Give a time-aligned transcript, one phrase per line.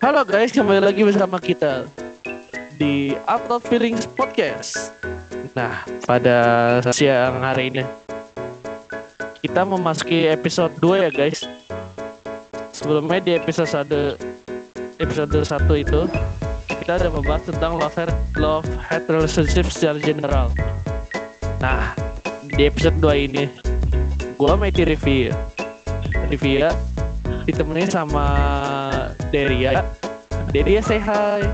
[0.00, 1.84] Halo guys, kembali lagi bersama kita
[2.80, 4.96] di Upload Feelings Podcast.
[5.52, 7.84] Nah, pada siang hari ini
[9.44, 11.44] kita memasuki episode 2 ya guys.
[12.72, 16.00] Sebelumnya di episode 1 episode 1 itu
[16.80, 17.92] kita ada membahas tentang love
[18.40, 20.48] love hate relationship secara general.
[21.60, 21.92] Nah,
[22.56, 23.52] di episode 2 ini
[24.40, 25.36] gua Meti review.
[26.32, 26.72] Review
[27.44, 28.24] ditemenin sama
[29.30, 29.86] Deria.
[30.50, 31.46] Deria say hi.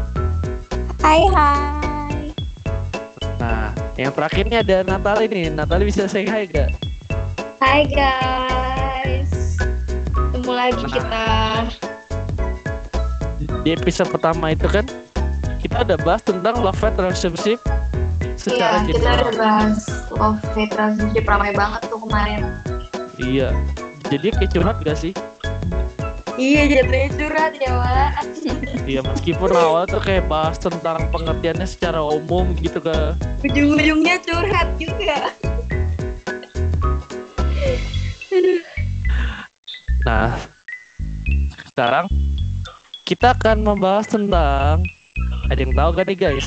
[1.05, 2.33] Hai hai.
[3.37, 3.69] Nah,
[4.01, 5.53] yang terakhirnya ada Natali nih.
[5.53, 6.73] Natali bisa say hi gak?
[7.61, 9.61] Hai guys.
[10.09, 10.93] Ketemu lagi Nah.
[10.97, 11.27] kita.
[13.61, 14.89] Di episode pertama itu kan
[15.61, 17.61] kita udah bahas tentang love hate relationship
[18.41, 19.77] secara Iya, kita udah bahas
[20.17, 22.41] love hate relationship ramai banget tuh kemarin.
[23.21, 23.53] Iya.
[24.09, 25.13] Jadi kayak curhat gak sih?
[26.37, 28.13] Iya, jatuhnya curhat ya, Wak.
[28.91, 33.19] Iya, meskipun awal tuh kayak bahas tentang pengertiannya secara umum gitu kan.
[33.43, 35.35] Ujung-ujungnya curhat juga.
[40.07, 40.39] Nah,
[41.73, 42.07] sekarang
[43.03, 44.87] kita akan membahas tentang
[45.51, 46.47] ada yang tahu gak nih guys?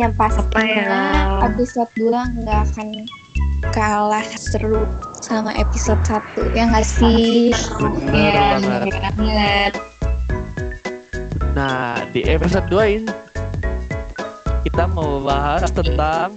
[0.00, 1.00] yang pastinya ya?
[1.52, 2.88] episode 2 nggak akan
[3.76, 4.88] kalah seru
[5.32, 7.56] sama episode 1 ya nggak sih
[8.12, 8.60] Iya,
[9.16, 9.72] banget.
[11.52, 13.12] Nah, di episode 2 ini
[14.62, 16.36] kita mau bahas tentang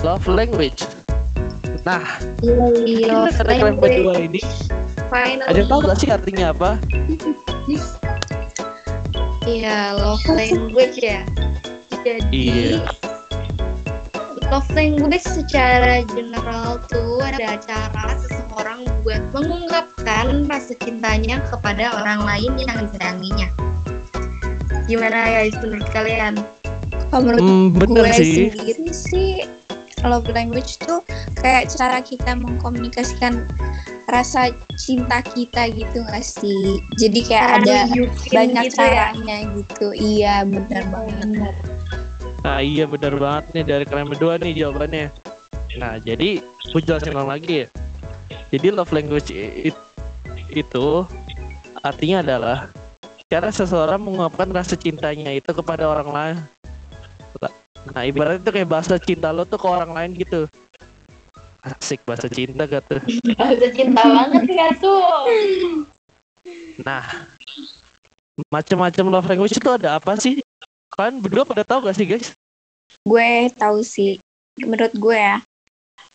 [0.00, 0.86] love language.
[1.82, 3.98] Nah, Love kata kalian language.
[3.98, 4.40] berdua ini
[5.08, 5.48] Finally.
[5.48, 6.70] ada tahu gak sih artinya apa?
[9.42, 11.24] Iya, love language ya.
[12.00, 13.09] Jadi, Iya.
[14.50, 22.52] Love language secara general tuh ada cara seseorang buat mengungkapkan rasa cintanya kepada orang lain
[22.58, 23.48] yang disayanginya.
[24.90, 26.34] Gimana guys menurut kalian?
[27.10, 28.34] kalau menurut Hmm, bener gue sih.
[28.54, 29.30] sendiri sih
[30.06, 31.02] love language tuh
[31.42, 33.44] kayak cara kita mengkomunikasikan
[34.08, 37.78] rasa cinta kita gitu nggak sih jadi kayak ada
[38.32, 39.10] banyak gitu ya.
[39.14, 41.54] caranya gitu iya benar banget
[42.40, 45.06] Nah, iya bener banget nih dari kalian berdua nih jawabannya.
[45.76, 47.66] Nah, jadi gue jelasin lagi ya.
[48.48, 49.88] Jadi love language it-
[50.50, 51.04] itu
[51.84, 52.58] artinya adalah
[53.30, 56.36] cara seseorang mengungkapkan rasa cintanya itu kepada orang lain.
[57.94, 60.48] Nah, ibaratnya itu kayak bahasa cinta lo tuh ke orang lain gitu.
[61.60, 63.00] Asik bahasa cinta gak tuh?
[63.36, 65.04] Bahasa cinta banget gak tuh?
[66.80, 67.04] Nah,
[68.48, 70.40] macam-macam love language itu ada apa sih?
[70.94, 72.34] Kalian berdua pada tahu gak sih guys?
[73.06, 74.18] gue tahu sih.
[74.58, 75.38] Menurut gue ya.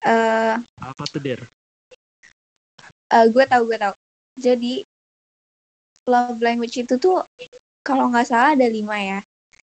[0.04, 1.42] Eh Apa tuh Der?
[3.10, 3.94] Eh, gue tahu gue tahu.
[4.36, 4.84] Jadi
[6.06, 7.26] love language itu tuh
[7.82, 9.20] kalau nggak salah ada lima ya.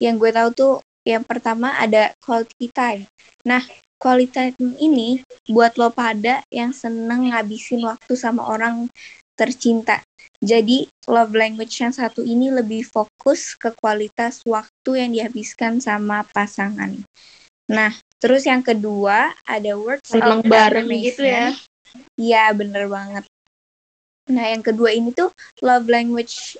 [0.00, 3.04] Yang gue tahu tuh yang pertama ada quality time.
[3.44, 3.60] Nah
[4.00, 8.88] quality time ini buat lo pada yang seneng ngabisin waktu sama orang
[9.34, 10.00] tercinta
[10.38, 16.94] jadi love language yang satu ini lebih fokus ke kualitas waktu yang dihabiskan sama pasangan
[17.66, 17.90] nah
[18.22, 21.52] terus yang kedua ada words Seneng of bareng gitu ya.
[22.18, 23.24] Iya bener banget.
[24.30, 25.30] Nah yang kedua ini tuh
[25.62, 26.58] love language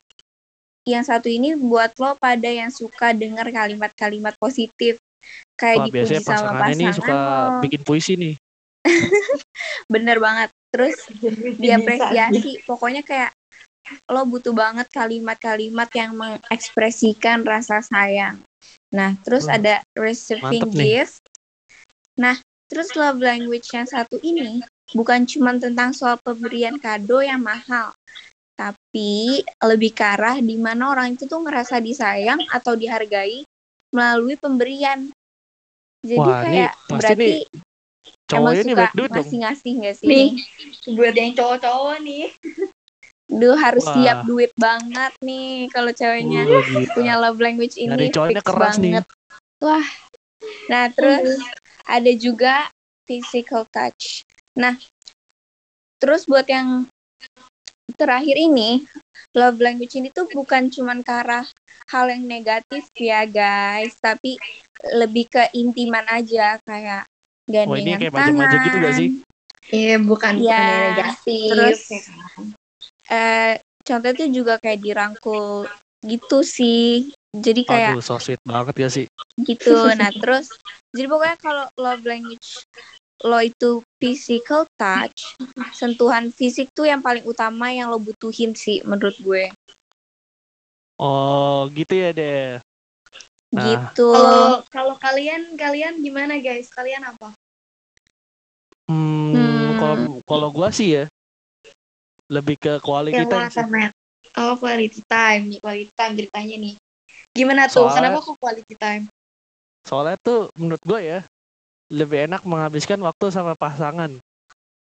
[0.85, 5.01] yang satu ini buat lo pada yang suka dengar kalimat-kalimat positif
[5.57, 7.61] kayak Wah, dipuji biasanya sama pasangan nih suka lo.
[7.65, 8.35] bikin puisi nih.
[9.93, 10.53] Bener banget.
[10.75, 11.07] Terus
[11.63, 12.67] diapresiasi.
[12.67, 13.31] Pokoknya kayak
[14.11, 18.43] lo butuh banget kalimat-kalimat yang mengekspresikan rasa sayang.
[18.91, 20.89] Nah, terus Hmm, ada receiving mantep nih.
[21.05, 21.23] gift.
[22.17, 24.65] Nah, terus love language yang satu ini
[24.97, 27.93] bukan cuma tentang soal pemberian kado yang mahal,
[28.57, 33.45] tapi lebih ke arah di mana orang itu tuh ngerasa disayang atau dihargai
[33.93, 35.13] melalui pemberian.
[36.05, 37.64] Jadi Wah, ini kayak pasti berarti nih
[38.25, 39.17] Cowoknya nih suka banyak duit dong.
[39.21, 40.09] ngasih-ngasih nggak sih?
[40.09, 40.29] Nih,
[40.97, 42.25] buat yang cowok-cowok nih.
[43.25, 43.95] Duh harus Wah.
[43.97, 46.93] siap duit banget nih kalau ceweknya Wah, gila.
[46.93, 48.93] punya love language ini Nyari cowoknya fix keras nih.
[49.01, 49.05] banget.
[49.65, 49.87] Wah.
[50.69, 51.41] Nah, terus
[51.85, 52.69] ada juga
[53.09, 54.25] physical touch.
[54.57, 54.77] Nah,
[56.01, 56.89] terus buat yang
[57.97, 58.85] terakhir ini,
[59.37, 61.45] love language ini tuh bukan cuman ke arah
[61.93, 64.41] hal yang negatif ya guys, tapi
[64.97, 67.05] lebih ke intiman aja kayak
[67.45, 69.09] Wah, ini gandengan kayak manja-manja gitu gak sih?
[69.69, 70.49] Iya, bukan Iya.
[70.49, 71.49] bukan negatif.
[71.53, 72.47] Terus ya kan?
[73.05, 73.53] eh
[73.85, 75.69] contohnya tuh juga kayak dirangkul
[76.05, 77.13] gitu sih.
[77.35, 79.07] Jadi kayak Aduh, so sweet banget ya sih.
[79.45, 79.77] gitu.
[79.99, 80.57] Nah, terus
[80.95, 82.65] jadi pokoknya kalau love language
[83.25, 85.37] lo itu physical touch,
[85.73, 89.49] sentuhan fisik tuh yang paling utama yang lo butuhin sih menurut gue.
[91.01, 92.61] Oh, gitu ya deh.
[93.55, 93.63] Nah.
[93.71, 94.09] Gitu.
[94.11, 96.67] Kalau kalau kalian kalian gimana guys?
[96.75, 97.31] Kalian apa?
[98.91, 99.79] Hmm, Hmm.
[99.81, 99.97] kalau
[100.27, 101.05] kalau gua sih ya
[102.29, 103.91] lebih ke quality Yang time sih.
[104.35, 106.75] Oh quality time nih, quality time ceritanya nih.
[107.31, 107.87] Gimana tuh?
[107.87, 109.05] Soalnya- Kenapa kok quality time?
[109.85, 111.21] Soalnya tuh menurut gue ya
[111.93, 114.11] lebih enak menghabiskan waktu sama pasangan.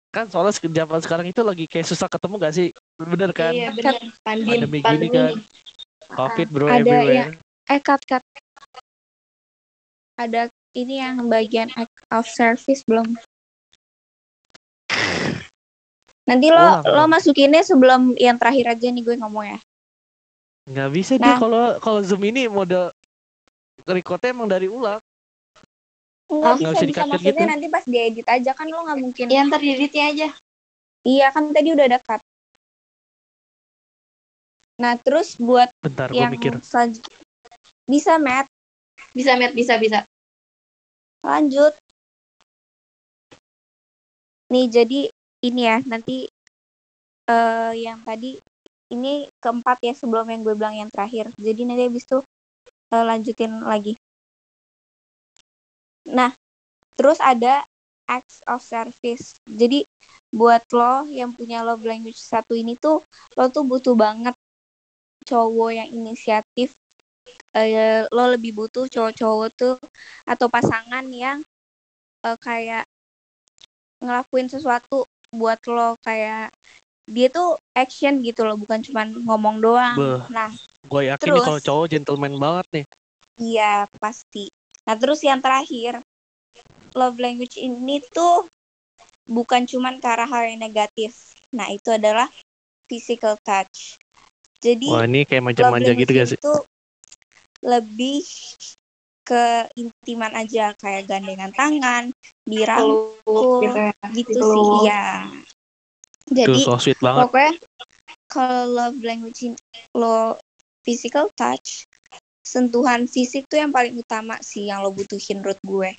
[0.09, 2.67] Kan soalnya zaman sekarang itu lagi kayak susah ketemu gak sih?
[2.97, 3.53] Bener kan?
[3.53, 3.94] Iya benar.
[4.25, 5.33] Pandemi, Pandemi gini pandemi kan.
[6.09, 7.38] Covid bro Ada everywhere.
[7.69, 8.23] Eh, cut, cut.
[10.19, 13.16] Ada ini yang bagian act of service belum?
[16.27, 19.60] Nanti lo Ulang, lo masukinnya sebelum yang terakhir aja nih gue ngomong ya.
[20.69, 21.24] Nggak bisa Nah.
[21.24, 22.92] dia kalau kalau zoom ini model
[23.88, 25.00] recordnya emang dari ulang.
[26.30, 27.51] Enggak nggak bisa, bisa bisa maksudnya gitu.
[27.56, 29.25] nanti pas diedit aja kan lo nggak mungkin.
[29.31, 30.27] Yang terdiditnya aja.
[31.07, 32.21] Iya kan tadi udah ada cut.
[34.83, 36.60] Nah terus buat Bentar gue yang mikir.
[36.62, 37.01] selanjut
[37.89, 38.45] bisa Matt
[39.16, 40.06] Bisa Matt, bisa bisa.
[41.24, 41.74] Lanjut.
[44.50, 45.00] Nih jadi
[45.45, 46.25] ini ya nanti
[47.30, 48.42] eh yang tadi
[48.89, 51.30] ini keempat ya sebelum yang gue bilang yang terakhir.
[51.38, 52.19] Jadi nanti habis itu
[52.94, 53.94] eh, lanjutin lagi.
[56.10, 56.33] Nah,
[56.98, 57.62] terus ada
[58.10, 59.38] acts of service.
[59.45, 59.86] Jadi
[60.33, 63.06] buat lo yang punya love language satu ini tuh
[63.38, 64.33] lo tuh butuh banget
[65.30, 66.74] cowok yang inisiatif.
[67.55, 69.75] Eh, lo lebih butuh cowok-cowok tuh
[70.25, 71.41] atau pasangan yang
[72.25, 72.85] eh, kayak
[73.99, 75.03] ngelakuin sesuatu
[75.33, 76.49] buat lo kayak
[77.09, 79.97] dia tuh action gitu loh bukan cuman ngomong doang.
[79.97, 80.23] Beuh.
[80.29, 80.53] Nah,
[80.89, 81.45] Gue yakin Terus?
[81.45, 82.85] kalau cowok gentleman banget nih.
[83.39, 84.49] Iya, pasti.
[84.87, 86.01] Nah, terus yang terakhir,
[86.97, 88.47] love language ini tuh
[89.29, 91.37] bukan cuman ke arah hal yang negatif.
[91.53, 92.25] Nah, itu adalah
[92.89, 94.01] physical touch.
[94.59, 96.39] Jadi, Wah ini kayak manja-manja gitu gak sih?
[96.39, 96.53] itu
[97.63, 98.23] lebih
[99.27, 102.03] ke intiman aja kayak gandengan tangan,
[102.50, 103.94] dirangkul, gitu ya.
[104.09, 104.57] gitu Peluk.
[104.57, 104.89] sih.
[106.29, 107.25] Tuh Jadi, so sweet banget.
[107.25, 107.53] pokoknya
[108.29, 109.53] kalau love language
[109.97, 110.38] lo
[110.85, 111.85] physical touch
[112.45, 115.89] sentuhan fisik tuh yang paling utama sih yang lo butuhin menurut gue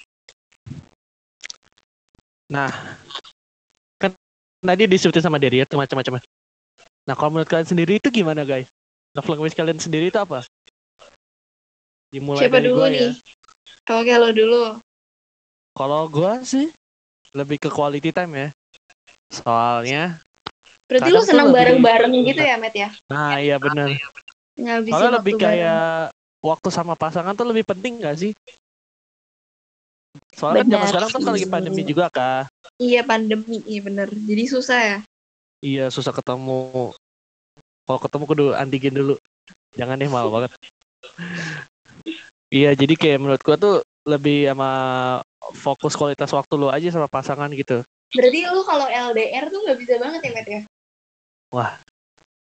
[2.51, 2.67] Nah,
[3.95, 4.11] kan
[4.59, 6.19] tadi disebutin sama Derry ya tuh macam-macam.
[7.07, 8.67] Nah, kalau menurut kalian sendiri itu gimana guys?
[9.15, 10.43] Love language kalian sendiri itu apa?
[12.11, 13.01] Dimulai Siapa dari dulu gua nih?
[13.01, 13.11] ya.
[13.95, 14.63] Oke lo dulu.
[15.79, 16.67] Kalau gua sih
[17.31, 18.49] lebih ke quality time ya.
[19.31, 20.19] Soalnya,
[20.91, 22.91] Berarti lu senang lebih- bareng-bareng gitu ya, Matt ya?
[23.07, 23.55] nah iya.
[23.63, 25.47] Ngabisin Soalnya lebih bareng.
[25.47, 26.11] kayak
[26.43, 28.35] waktu sama pasangan tuh lebih penting gak sih?
[30.35, 32.51] Soalnya kan zaman Benar sekarang tuh kan lagi pandemi juga kak.
[32.83, 34.11] Iya pandemi, iya bener.
[34.11, 34.99] Jadi susah ya.
[35.63, 36.91] Iya susah ketemu.
[37.87, 39.15] Kalau ketemu kudu antigen dulu.
[39.79, 40.51] Jangan deh mal banget.
[42.51, 43.77] Iya jadi kayak menurut gua tuh
[44.09, 44.71] lebih sama
[45.55, 47.83] fokus kualitas waktu lu aja sama pasangan gitu.
[48.11, 50.61] Berarti lu kalau LDR tuh nggak bisa banget ya, Matt ya?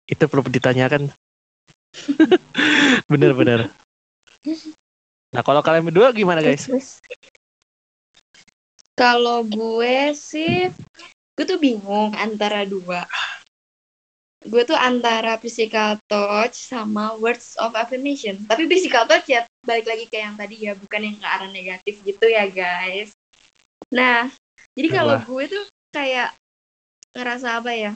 [0.07, 1.09] Itu perlu ditanyakan.
[3.13, 3.73] Bener-bener.
[5.33, 6.69] Nah kalau kalian berdua gimana guys?
[8.97, 10.73] Kalau gue sih,
[11.37, 13.05] gue tuh bingung antara dua.
[14.47, 18.39] Gue tuh antara physical touch sama words of affirmation.
[18.47, 21.99] Tapi physical touch ya balik lagi ke yang tadi ya, bukan yang ke arah negatif
[22.07, 23.11] gitu ya guys.
[23.91, 24.31] Nah,
[24.79, 26.31] jadi kalau gue tuh kayak
[27.15, 27.93] ngerasa apa ya?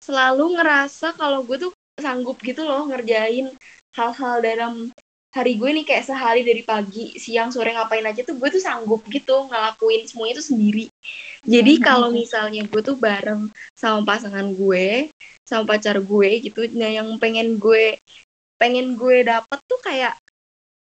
[0.00, 3.52] Selalu ngerasa kalau gue tuh sanggup gitu loh ngerjain
[3.92, 4.88] hal-hal dalam
[5.30, 9.06] hari gue nih kayak sehari dari pagi, siang, sore ngapain aja tuh gue tuh sanggup
[9.06, 10.90] gitu ngelakuin semuanya tuh sendiri.
[11.46, 11.84] Jadi Mhm.
[11.86, 13.46] kalau misalnya gue tuh bareng
[13.78, 15.08] sama pasangan gue,
[15.46, 17.94] sama pacar gue gitu, nah yang pengen gue
[18.58, 20.18] pengen gue dapet tuh kayak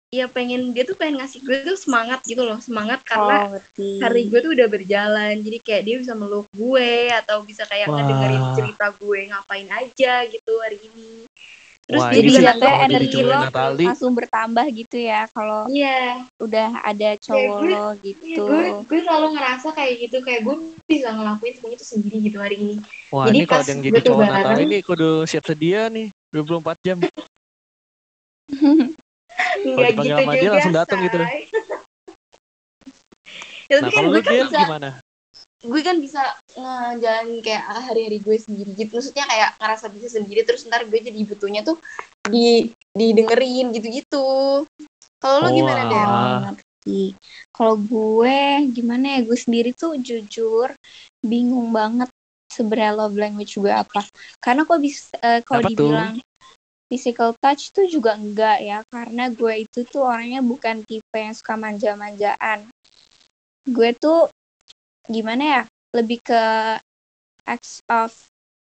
[0.09, 4.01] ya pengen dia tuh pengen ngasih gue tuh semangat gitu loh, semangat karena oh ngerti
[4.01, 8.01] hari gue tuh udah berjalan jadi kayak dia bisa meluk gue atau bisa kayak Wah.
[8.01, 11.29] ngedengerin cerita gue ngapain aja gitu hari ini
[11.89, 16.69] terus Wah, dia jatuhnya kalau energi lo Natali, langsung bertambah gitu ya kalau iya udah
[16.85, 21.09] ada cowok gue- lo Iya, gitu gue gue selalu ngerasa kayak gitu kayak gue bisa
[21.11, 22.75] ngelakuin semuanya itu sendiri gitu hari ini
[23.09, 25.81] Wah Jadi ini kalau yang gue jadi tuh cowok bareng- Natal ini kudu siap sedia
[25.89, 26.99] nih 24 jam.
[29.65, 31.17] nggak dipanggil gitu sama dia juga langsung datang gitu.
[33.69, 34.89] ya, tapi Nah kan kalau gue lu kan dia bisa gimana?
[35.59, 36.23] Gue kan bisa
[36.55, 38.95] ngejalanin kayak hari-hari gue sendiri gitu.
[38.95, 41.83] Maksudnya kayak ngerasa bisa sendiri terus ntar gue jadi butuhnya tuh
[42.31, 44.63] di didengerin gitu-gitu.
[45.19, 46.03] Kalau lo gimana deh
[46.47, 47.03] ngerti.
[47.51, 49.21] Kalau gue gimana ya?
[49.27, 50.71] Gue sendiri tuh jujur
[51.27, 52.07] bingung banget
[52.47, 54.07] sebenarnya love language gue apa.
[54.39, 55.75] Karena kok bisa eh, kalau Apa tuh?
[55.75, 56.15] dibilang
[56.89, 58.79] physical touch tuh juga enggak ya.
[58.95, 62.71] Karena gue itu tuh orangnya bukan tipe yang suka manja-manjaan.
[63.67, 64.31] Gue tuh
[65.09, 65.63] gimana ya
[65.97, 66.43] lebih ke
[67.49, 68.13] acts of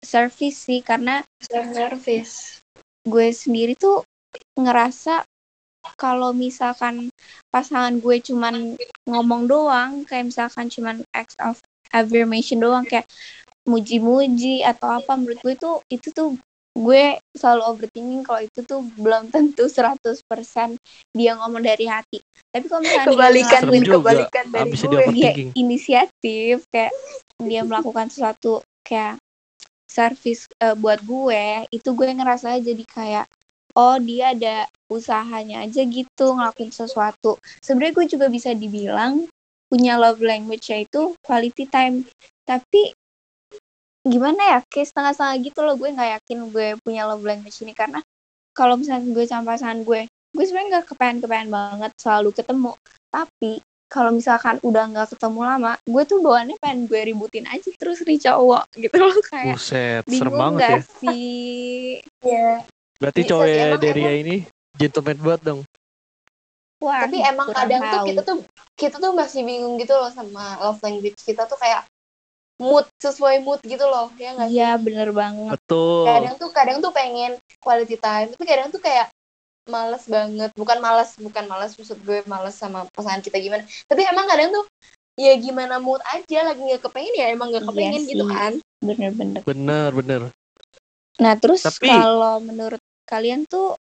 [0.03, 2.59] service sih karena service.
[3.07, 4.03] gue sendiri tuh
[4.59, 5.23] ngerasa
[5.99, 7.11] kalau misalkan
[7.51, 8.75] pasangan gue cuman
[9.07, 11.59] ngomong doang kayak misalkan cuman acts of
[11.91, 13.07] affirmation doang kayak
[13.67, 16.35] muji-muji atau apa menurut gue tuh itu tuh
[16.73, 19.97] gue selalu overthinking kalau itu tuh belum tentu 100%
[21.13, 22.25] dia ngomong dari hati.
[22.49, 23.95] Tapi kalau misalnya dia Kebalikan, ngelakuin juga.
[24.01, 26.93] kebalikan dari Abis dia gue dia inisiatif kayak
[27.45, 29.21] dia melakukan sesuatu kayak
[29.85, 33.27] service eh, buat gue itu gue ngerasa jadi kayak
[33.77, 34.57] oh dia ada
[34.89, 37.37] usahanya aja gitu ngelakuin sesuatu.
[37.61, 39.29] Sebenarnya gue juga bisa dibilang
[39.69, 42.05] punya love language itu quality time.
[42.45, 42.93] Tapi
[44.03, 47.73] gimana ya kayak setengah-setengah gitu loh gue nggak yakin gue punya love language ini.
[47.73, 48.03] Karena
[48.53, 52.73] kalau misalnya gue sama pasangan gue gue sebenarnya nggak kepengen-kepengen banget selalu ketemu.
[53.09, 53.53] Tapi
[53.87, 58.17] kalau misalkan udah nggak ketemu lama gue tuh bawaannya pengen gue ributin aja terus nih
[58.19, 60.81] cowok gitu loh kayak Buset, serem bingung banget gak ya.
[60.99, 62.01] sih?
[62.25, 62.49] Ya
[62.97, 64.37] Berarti Bisa cowok sih, emang- Deria emang- ini
[64.73, 65.61] gentleman banget dong.
[66.81, 68.37] wah tapi emang kadang tuh kita tuh
[68.75, 71.87] kita tuh masih bingung gitu loh sama love language kita tuh kayak
[72.63, 76.07] mood sesuai mood gitu loh ya nggak sih iya bener banget Betul.
[76.07, 79.11] kadang tuh kadang tuh pengen quality time tapi kadang tuh kayak
[79.67, 84.27] males banget bukan males bukan males maksud gue males sama pasangan kita gimana tapi emang
[84.27, 84.65] kadang tuh
[85.15, 88.33] ya gimana mood aja lagi nggak kepengen ya emang nggak Iya kepengen gitu sih.
[88.33, 90.21] kan bener-bener Bener, bener.
[91.21, 93.77] Nah, terus Tapi- kalau menurut kalian tuh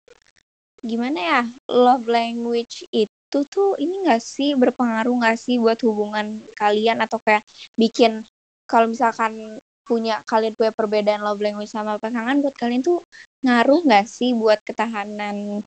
[0.81, 1.41] gimana ya?
[1.69, 7.43] Love language itu tuh ini gak sih berpengaruh gak sih buat hubungan kalian atau kayak
[7.75, 8.23] bikin
[8.67, 12.99] kalau misalkan punya kalian punya perbedaan love language sama pasangan buat kalian tuh
[13.47, 15.63] ngaruh gak sih buat ketahanan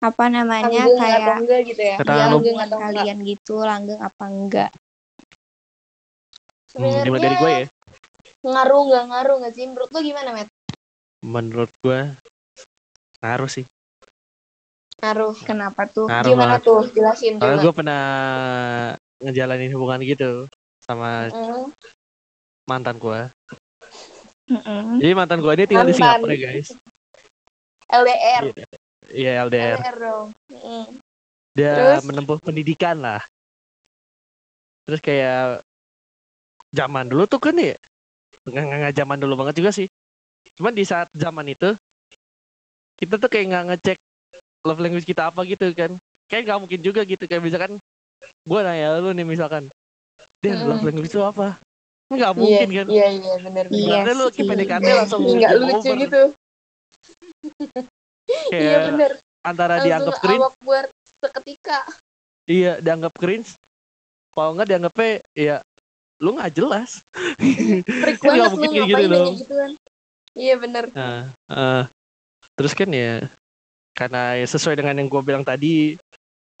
[0.00, 4.00] apa namanya langgeng atau kayak enggak gitu ya ya, langgeng atau enggak kalian gitu langgeng
[4.00, 4.70] apa enggak?
[6.72, 7.66] Hmm, gimana dari gue ya?
[8.40, 10.48] ngaruh nggak ngaruh nggak sih menurut lo gimana met
[11.20, 12.00] Menurut gue
[13.20, 13.68] ngaruh sih.
[15.04, 16.08] ngaruh Kenapa tuh?
[16.08, 16.64] Ngaruh gimana banget.
[16.64, 18.02] tuh jelasin Karena gue pernah
[19.20, 20.48] ngejalanin hubungan gitu
[20.80, 21.68] sama Mm,
[22.70, 23.20] mantan gue.
[24.50, 25.02] Mm-mm.
[25.02, 26.22] Jadi mantan gue ini tinggal di Mantan.
[26.22, 26.68] Singapura guys.
[27.90, 28.42] LDR
[29.10, 29.78] Iya LDR.
[29.82, 30.86] LDR dong Mm.
[31.50, 32.02] Dia Terus?
[32.06, 33.22] menempuh pendidikan lah.
[34.86, 35.66] Terus kayak
[36.70, 37.74] zaman dulu tuh kan ya
[38.46, 39.90] nggak nggak zaman dulu banget juga sih.
[40.54, 41.74] Cuman di saat zaman itu
[42.98, 43.98] kita tuh kayak nggak ngecek
[44.62, 45.94] love language kita apa gitu kan.
[46.30, 47.78] Kayak nggak mungkin juga gitu kayak misalkan
[48.20, 49.66] gue nanya lu nih misalkan,
[50.44, 50.66] dia Mm.
[50.70, 51.58] love language itu apa?
[52.10, 52.86] Nggak mungkin iya, kan.
[52.90, 54.44] iya iya benar Iya benar Berarti lu sih.
[54.44, 55.96] PDKT langsung nggak game lucu over.
[56.02, 56.22] gitu
[58.54, 60.86] iya benar antara langsung dianggap cringe, awak buat
[61.24, 61.78] seketika
[62.50, 63.50] iya dianggap cringe.
[64.30, 65.56] Kalau nggak dianggapnya ya
[66.20, 67.00] lu nggak jelas.
[67.80, 69.34] freak Kan banget mungkin kayak gitu dong.
[69.38, 69.70] gituan
[70.36, 71.82] iya benar Nah, eh,
[72.54, 73.24] terus kan ya
[73.96, 75.96] karena ya sesuai dengan yang gue bilang tadi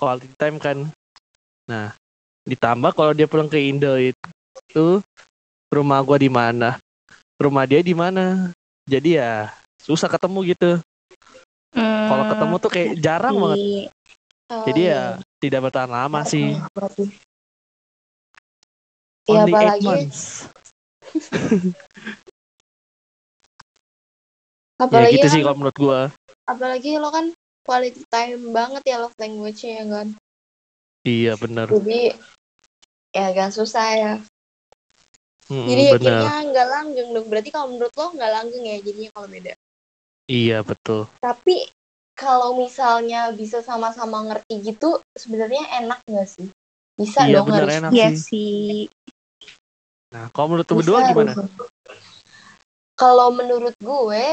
[0.00, 0.78] quality time kan.
[1.68, 1.94] Nah,
[2.48, 4.86] ditambah kalau dia pulang ke Indo itu
[5.70, 6.76] rumah gua di mana,
[7.38, 8.50] rumah dia di mana.
[8.90, 10.70] Jadi ya susah ketemu gitu.
[12.10, 13.58] Kalau Hmm, ketemu tuh kayak jarang banget.
[13.62, 13.88] iya.
[14.50, 14.98] Oh, Jadi iya.
[14.98, 15.02] ya
[15.38, 16.58] tidak bertahan lama sih.
[19.30, 20.20] Iya, Only eight apalagi months.
[24.80, 26.00] Ya apalagi gitu kan, sih kalau menurut gua.
[26.48, 27.26] apalagi lo kan
[27.62, 30.08] quality time banget ya love language-nya ya kan
[31.06, 31.68] Iya bener.
[31.70, 32.00] jadi
[33.14, 34.12] ya agak susah ya
[35.50, 36.06] Mm, jadi ya bener.
[36.06, 39.52] kayaknya nggak langgeng dong berarti kalau menurut lo nggak langgeng ya jadinya kalau beda
[40.30, 41.10] Iya betul.
[41.18, 41.66] tapi
[42.14, 46.46] kalau misalnya bisa sama-sama ngerti gitu sebenarnya enak nggak sih
[46.94, 48.86] bisa Iya dong bener harus enak Iya sih.
[50.14, 51.32] Nah kalau menurut berdua gimana?
[52.94, 54.24] Kalau menurut gue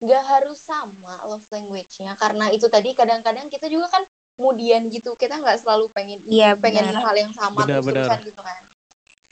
[0.00, 4.02] nggak harus sama love language-nya karena itu tadi kadang-kadang kita juga kan
[4.36, 7.04] kemudian gitu kita nggak selalu pengen Iya pengen benar.
[7.04, 8.60] hal yang sama Benar, terus-terusan gitu kan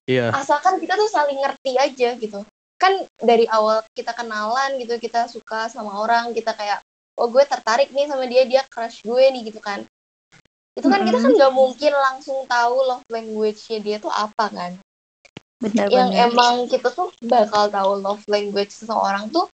[0.05, 0.37] Iya.
[0.37, 2.45] asalkan kita tuh saling ngerti aja gitu.
[2.77, 6.85] Kan dari awal kita kenalan gitu kita suka sama orang kita kayak
[7.17, 9.81] oh gue tertarik nih sama dia dia crush gue nih gitu kan.
[10.77, 14.73] Itu kan kita kan nggak mungkin langsung tahu love language-nya dia tuh apa kan.
[15.63, 16.29] Benar yang benar.
[16.29, 19.49] emang kita tuh bakal tahu love language seseorang tuh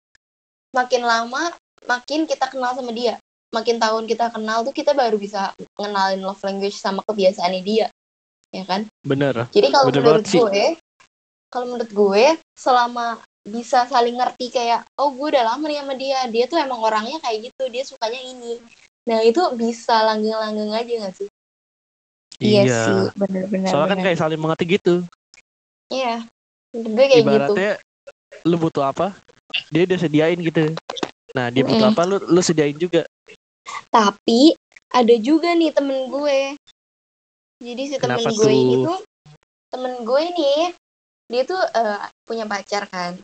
[0.74, 1.54] makin lama
[1.86, 3.22] makin kita kenal sama dia.
[3.54, 7.86] Makin tahun kita kenal tuh kita baru bisa ngenalin love language sama kebiasaannya dia
[8.50, 9.46] ya kan Bener.
[9.54, 10.64] jadi kalau menurut gue
[11.50, 12.24] kalau menurut gue
[12.58, 16.78] selama bisa saling ngerti kayak oh gue udah lama nih sama dia dia tuh emang
[16.82, 18.60] orangnya kayak gitu dia sukanya ini
[19.08, 21.28] nah itu bisa langgeng-langgeng aja gak sih
[22.40, 23.68] Iya, sih, bener-bener.
[23.68, 25.04] Soalnya kan kayak saling mengerti gitu.
[25.92, 26.24] iya
[26.72, 27.72] menurut gue kayak gitu Ibaratnya
[28.48, 29.12] lu butuh apa,
[29.68, 30.72] dia udah sediain gitu.
[31.36, 32.00] Nah, dia butuh Mm-mm.
[32.00, 33.04] apa, lu lu sediain juga.
[33.92, 34.56] tapi
[34.88, 36.56] ada juga nih temen gue
[37.60, 38.84] jadi si temen Kenapa gue ini tuh?
[38.88, 38.98] tuh
[39.70, 40.60] temen gue nih
[41.30, 43.14] dia tuh eh, punya pacar kan.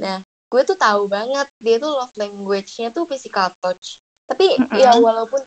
[0.00, 3.98] Nah gue tuh tahu banget dia tuh love language-nya tuh physical touch.
[4.24, 4.78] Tapi Mm-mm.
[4.80, 5.42] ya walaupun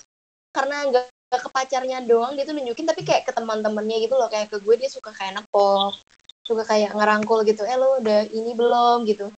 [0.53, 4.27] karena gak, gak ke pacarnya doang dia tuh nunjukin tapi kayak ke teman-temannya gitu loh.
[4.29, 5.95] Kayak ke gue dia suka kayak nepok
[6.43, 7.63] suka kayak ngerangkul gitu.
[7.63, 9.07] Eh lo udah ini belum?
[9.07, 9.31] gitu.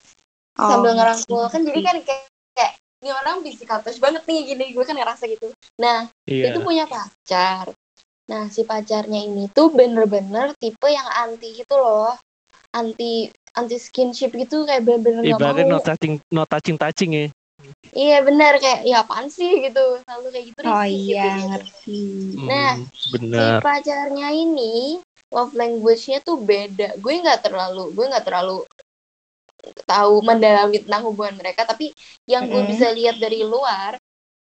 [0.53, 1.43] Oh, sambil ngerangkul.
[1.51, 4.65] kan jadi kan kayak, kayak ini orang physical touch banget nih gini.
[4.71, 5.51] Gue kan ngerasa gitu.
[5.77, 6.55] Nah dia Iya.
[6.55, 7.69] tuh punya pacar
[8.31, 12.15] nah si pacarnya ini tuh bener-bener tipe yang anti gitu loh
[12.71, 17.25] anti anti skinship gitu kayak bener-bener gak mau no touching, no touching touching ya.
[17.93, 22.01] iya bener kayak ya apaan sih gitu selalu kayak gitu Oh risih iya, gitu, ngerti.
[22.47, 23.59] Nah, Hmm, si bener.
[23.59, 24.97] pacarnya ini
[25.33, 28.57] love language-nya tuh beda gue nggak terlalu gue nggak terlalu
[29.87, 31.89] tahu mendalami tentang hubungan mereka tapi
[32.29, 32.69] yang gue Mm-mm.
[32.69, 33.97] bisa lihat dari luar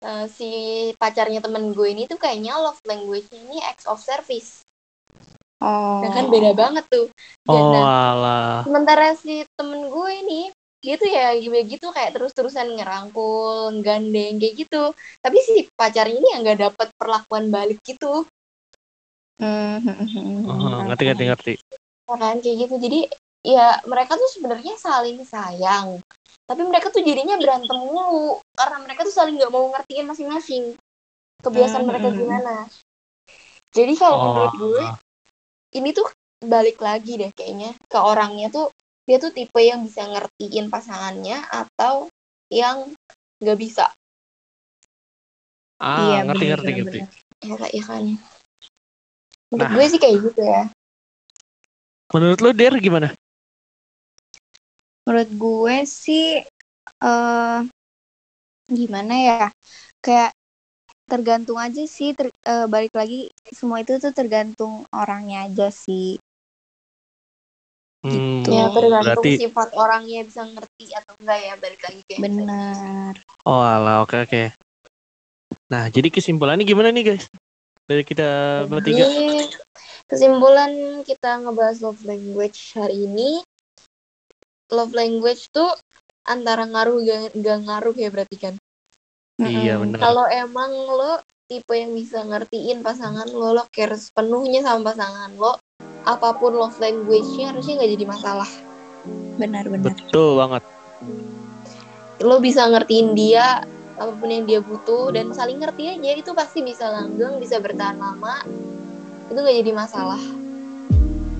[0.00, 0.50] eh, si
[0.96, 4.64] pacarnya temen gue ini tuh kayaknya love language-nya ini acts of service
[5.60, 6.00] Oh.
[6.00, 7.12] Nah kan beda banget tuh.
[7.44, 8.54] Dan, Oh, nah, alah.
[8.64, 10.42] sementara si temen gue ini
[10.80, 14.96] dia tuh ya gitu gitu kayak terus-terusan ngerangkul, gandeng kayak gitu.
[15.20, 18.24] Tapi si pacar ini yang nggak dapat perlakuan balik gitu,
[19.40, 21.52] Hmm, hmm, hmm, hmm, Oh, hmm, ngerti, ngerti, ngerti.
[22.08, 22.74] ya kan kayak gitu.
[22.76, 23.00] Jadi
[23.40, 26.00] ya mereka tuh sebenarnya saling sayang,
[26.44, 30.64] tapi mereka tuh jadinya berantem mulu karena mereka tuh saling nggak mau ngertiin masing-masing
[31.40, 32.20] kebiasaan Hmm, mereka hmm, hmm.
[32.20, 32.54] gimana.
[33.72, 34.84] Jadi kalau Oh, menurut gue
[35.80, 36.06] ini tuh
[36.40, 38.68] balik lagi deh kayaknya ke orangnya tuh
[39.08, 42.08] dia tuh tipe yang bisa ngertiin pasangannya atau
[42.52, 42.92] yang
[43.40, 43.88] nggak bisa
[45.80, 47.00] ah, Iya, ngerti, bener, ngerti, bener, ngerti.
[47.40, 48.04] ya kak ya kan
[49.50, 49.72] menurut Nah.
[49.76, 50.62] gue sih kayak gitu ya
[52.10, 53.14] Menurut lu, Der, gimana?
[55.06, 56.42] Menurut gue sih
[57.00, 57.58] eh
[58.70, 59.46] gimana ya?
[60.00, 60.32] Kayak
[61.10, 66.16] tergantung aja sih ter- eh, balik lagi semua itu tuh tergantung orangnya aja sih.
[68.00, 68.50] Hmm, Gitu.
[68.56, 73.12] ya tergantung berarti, sifat orangnya bisa ngerti atau enggak ya balik lagi kayak Benar.
[73.44, 74.42] oh alah, oke, oke.
[75.70, 77.28] Nah, jadi kesimpulannya gimana nih, guys?
[77.86, 78.28] Dari kita
[78.70, 79.06] bertiga.
[80.08, 83.42] Kesimpulan kita ngebahas love language hari ini
[84.70, 85.70] love language tuh
[86.30, 88.54] antara ngaruh gak, gak ngaruh ya berarti kan
[89.40, 89.96] Iya, benar.
[90.04, 91.16] Kalau emang lo
[91.48, 95.56] tipe yang bisa ngertiin pasangan lo, lo care sepenuhnya sama pasangan lo,
[96.04, 98.50] apa pun love language-nya harusnya nggak jadi masalah.
[99.40, 99.96] Benar benar.
[99.96, 100.62] Betul banget.
[102.20, 103.64] Lo bisa ngertiin dia
[103.96, 107.96] apa pun yang dia butuh dan saling ngerti aja itu pasti bisa langgeng, bisa bertahan
[107.96, 108.44] lama.
[109.32, 110.20] Itu nggak jadi masalah.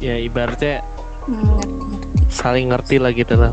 [0.01, 0.81] Ya, ibaratnya
[1.29, 2.33] Hmm, ngerti ngerti.
[2.33, 3.53] saling ngerti lah gitu lah.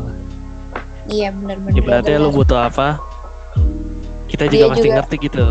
[1.08, 1.76] Iya benar benar.
[1.76, 2.38] Ibaratnya lu benar.
[2.44, 2.88] butuh apa,
[4.28, 4.96] kita Dia juga pasti juga.
[5.00, 5.46] ngerti gitu.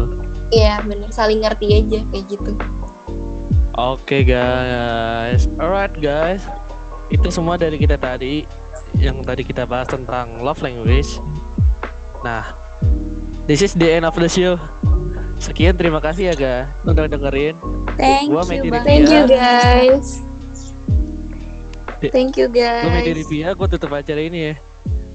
[0.48, 2.52] Iya bener, saling ngerti aja kayak gitu.
[3.78, 6.42] Oke guys, alright guys,
[7.14, 8.46] itu semua dari kita tadi
[8.98, 11.22] yang tadi kita bahas tentang love language.
[12.26, 12.58] Nah,
[13.46, 14.58] this is the end of the show.
[15.38, 17.54] Sekian terima kasih ya guys udah dengerin.
[17.98, 18.74] Thank Gua you.
[18.82, 20.22] Thank you guys.
[21.98, 23.18] Thank you Gue Medi guys.
[23.26, 24.67] Rivia, gue tutup acara ini ya.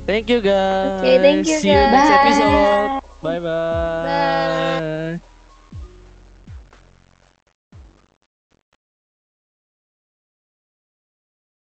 [0.06, 1.00] Thank you guys.
[1.00, 2.10] Oke, thank you, See you next guys.
[2.10, 3.00] episode.
[3.22, 4.21] Bye bye.